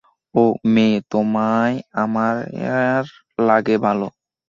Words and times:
ও 0.35 0.43
মেয়ে, 0.73 0.97
তোমায় 1.11 1.75
আমার 2.01 2.33
লাগে 3.39 3.75
ভালো। 3.85 4.07